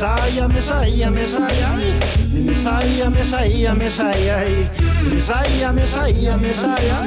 Messiah, 0.00 0.48
Messiah, 0.48 1.10
Messiah. 1.10 1.76
The 2.32 2.42
Messiah, 2.42 3.10
Messiah, 3.10 3.74
Messiah. 3.74 4.64
The 5.02 5.10
Messiah, 5.10 5.72
Messiah, 5.74 6.38
Messiah. 6.38 7.06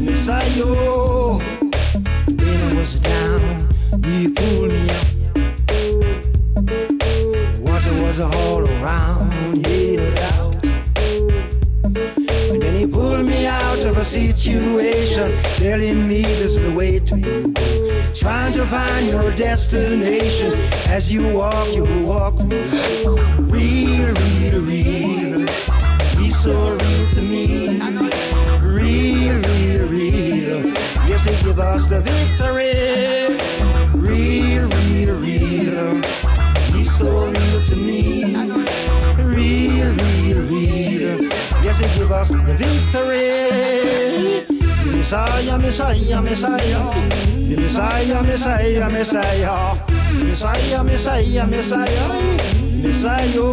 Messiah. 0.00 0.62
oh. 0.64 1.38
When 2.24 2.62
I 2.62 2.74
was 2.74 3.00
down, 3.00 3.60
he 4.06 4.32
pulled 4.32 4.72
me 4.72 4.88
up. 4.88 5.06
Water 7.68 7.94
was 8.02 8.20
all 8.20 8.62
around, 8.66 9.28
no 9.60 10.14
doubt. 10.14 10.64
And 11.84 12.62
then 12.62 12.74
he 12.74 12.86
pulled 12.86 13.26
me 13.26 13.44
out 13.44 13.84
of 13.84 13.98
a 13.98 14.04
situation, 14.06 15.36
telling 15.56 16.08
me 16.08 16.22
this 16.22 16.56
is 16.56 16.62
the 16.62 16.72
way 16.72 16.98
to 16.98 17.20
go. 17.20 18.01
To 18.62 18.68
find 18.68 19.08
your 19.08 19.32
destination 19.32 20.52
as 20.86 21.12
you 21.12 21.26
walk, 21.34 21.74
you 21.74 21.82
walk. 22.04 22.34
Real, 23.50 24.14
real, 24.14 24.60
real. 24.60 25.48
He's 26.16 26.38
so 26.38 26.54
real 26.70 27.06
to 27.14 27.22
me. 27.22 27.80
Real, 28.60 29.40
real, 29.40 29.88
real. 29.88 30.66
Yes, 31.08 31.24
he 31.24 31.32
give 31.42 31.58
us 31.58 31.88
the 31.88 32.02
victory. 32.02 33.36
Real, 34.00 34.68
real, 34.68 35.14
real. 35.16 36.00
He's 36.72 36.96
so 36.96 37.32
real 37.32 37.62
to 37.64 37.74
me. 37.74 38.36
Real, 39.24 39.92
real, 39.92 40.40
real. 40.52 41.22
Yes, 41.64 41.80
he 41.80 41.86
gives 41.98 42.12
us 42.12 42.28
the 42.28 42.54
victory. 42.56 43.21
Messiah, 45.12 45.58
Messiah, 45.58 46.22
Messiah. 46.22 46.90
The 47.44 47.56
Messiah, 47.60 48.22
Messiah, 48.22 48.88
Messiah. 48.90 49.76
Messiah, 50.14 50.82
Messiah, 50.82 51.46
Messiah. 51.46 52.08
Messiah. 52.80 53.50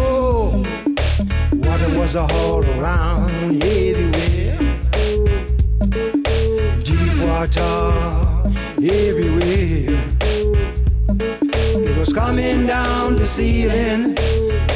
Water 1.59 1.99
was 1.99 2.15
all 2.15 2.63
around 2.63 3.61
everywhere. 3.61 4.57
Deep 6.79 7.27
water 7.27 7.91
everywhere. 8.79 9.99
It 11.83 11.97
was 11.97 12.13
coming 12.13 12.67
down 12.67 13.17
the 13.17 13.27
ceiling, 13.27 14.15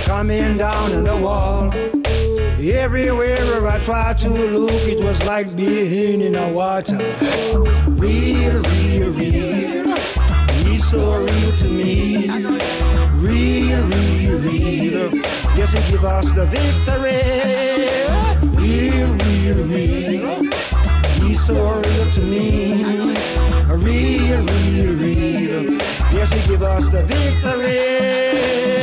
coming 0.04 0.58
down 0.58 0.92
on 0.92 1.04
the 1.06 1.16
wall. 1.16 2.03
Everywhere 2.66 3.68
I 3.68 3.78
tried 3.80 4.18
to 4.20 4.30
look, 4.30 4.72
it 4.72 5.04
was 5.04 5.22
like 5.26 5.54
being 5.54 6.22
in 6.22 6.32
the 6.32 6.48
water. 6.48 6.96
Real, 7.98 8.62
real, 8.62 9.12
real. 9.12 9.98
He's 10.64 10.90
so 10.90 11.26
real 11.26 11.52
to 11.52 11.68
me. 11.68 12.30
Real, 13.20 13.86
real, 13.86 14.40
real. 14.40 15.14
Yes, 15.58 15.74
he 15.74 15.92
give 15.92 16.06
us 16.06 16.32
the 16.32 16.46
victory. 16.46 17.20
Real, 18.56 19.10
real, 19.10 19.58
real. 19.68 20.52
He's 21.28 21.46
so 21.46 21.82
real 21.82 22.12
to 22.12 22.22
me. 22.22 22.86
Real, 23.76 24.42
real, 24.46 24.94
real. 24.96 25.74
Yes, 26.14 26.32
he 26.32 26.48
give 26.48 26.64
us 26.64 26.88
the 26.88 27.02
victory. 27.02 28.83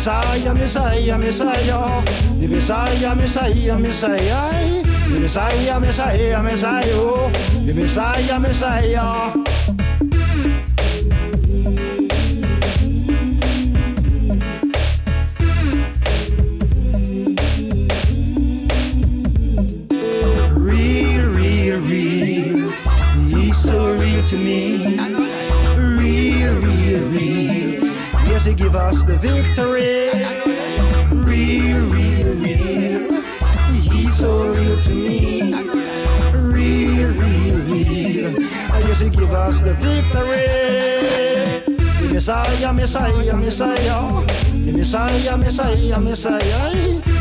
Messiah, 0.00 0.54
Messiah, 0.54 1.18
Messiah. 1.18 2.02
The 2.40 2.48
Messiah, 2.48 3.14
Messiah, 3.14 3.78
Messiah. 3.78 4.82
The 4.82 5.20
Messiah, 5.20 5.78
Messiah, 5.78 6.42
Messiah. 6.42 7.30
The 7.66 7.74
Messiah, 7.74 8.40
Messiah. 8.40 9.34
Real, 20.56 21.26
real, 21.28 21.80
real. 21.80 22.70
He's 23.28 23.58
so 23.58 23.92
real 23.98 24.22
to 24.28 24.36
me. 24.38 25.19
He 28.50 28.56
give 28.56 28.74
us 28.74 29.04
the 29.04 29.16
victory. 29.16 30.10
Real, 31.22 31.86
real, 31.86 32.34
real. 32.34 33.22
He's 33.78 34.16
so 34.16 34.42
real 34.42 34.76
to 34.76 34.90
me. 34.90 35.54
Real, 36.34 37.12
real, 37.12 37.58
real. 37.70 38.40
Yes, 38.42 38.98
he 38.98 39.10
give 39.10 39.30
us 39.30 39.60
the 39.60 39.74
victory. 39.78 40.50
Messiah, 42.12 42.72
Messiah, 42.72 43.36
Messiah. 43.36 44.26
Messiah, 44.66 45.36
Messiah, 45.36 46.00
Messiah. 46.00 46.72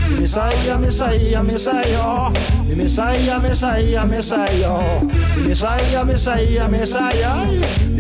Messiah, 0.09 0.79
Messiah, 0.79 1.44
Messiah. 1.44 2.31
Messiah, 2.66 3.40
Messiah, 3.40 4.07
Messiah. 4.07 5.03
Messiah, 5.38 6.06
Messiah, 6.06 6.67
Messiah. 6.67 7.46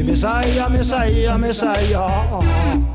Messiah, 0.03 0.67
Messiah, 0.67 1.37
Messiah. 1.37 2.88